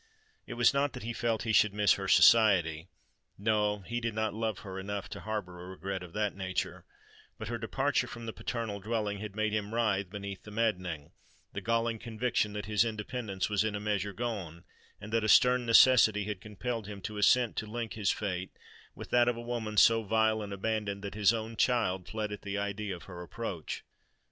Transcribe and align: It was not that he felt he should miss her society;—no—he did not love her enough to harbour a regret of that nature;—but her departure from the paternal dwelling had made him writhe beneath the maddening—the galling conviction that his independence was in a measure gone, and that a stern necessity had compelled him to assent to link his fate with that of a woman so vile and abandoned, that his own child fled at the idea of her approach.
It 0.47 0.55
was 0.55 0.73
not 0.73 0.93
that 0.93 1.03
he 1.03 1.13
felt 1.13 1.43
he 1.43 1.53
should 1.53 1.75
miss 1.75 1.93
her 1.93 2.07
society;—no—he 2.07 4.01
did 4.01 4.15
not 4.15 4.33
love 4.33 4.57
her 4.65 4.79
enough 4.79 5.07
to 5.09 5.19
harbour 5.19 5.61
a 5.63 5.67
regret 5.69 6.01
of 6.01 6.13
that 6.13 6.35
nature;—but 6.35 7.47
her 7.47 7.59
departure 7.59 8.07
from 8.07 8.25
the 8.25 8.33
paternal 8.33 8.79
dwelling 8.79 9.19
had 9.19 9.35
made 9.35 9.53
him 9.53 9.75
writhe 9.75 10.09
beneath 10.09 10.41
the 10.41 10.49
maddening—the 10.49 11.61
galling 11.61 11.99
conviction 11.99 12.53
that 12.53 12.65
his 12.65 12.83
independence 12.83 13.47
was 13.47 13.63
in 13.63 13.75
a 13.75 13.79
measure 13.79 14.11
gone, 14.11 14.63
and 14.99 15.13
that 15.13 15.23
a 15.23 15.29
stern 15.29 15.67
necessity 15.67 16.23
had 16.23 16.41
compelled 16.41 16.87
him 16.87 16.99
to 17.01 17.19
assent 17.19 17.55
to 17.57 17.67
link 17.67 17.93
his 17.93 18.09
fate 18.09 18.49
with 18.95 19.11
that 19.11 19.27
of 19.27 19.37
a 19.37 19.39
woman 19.41 19.77
so 19.77 20.01
vile 20.01 20.41
and 20.41 20.51
abandoned, 20.51 21.03
that 21.03 21.13
his 21.13 21.31
own 21.31 21.55
child 21.55 22.07
fled 22.07 22.31
at 22.31 22.41
the 22.41 22.57
idea 22.57 22.95
of 22.95 23.03
her 23.03 23.21
approach. 23.21 23.83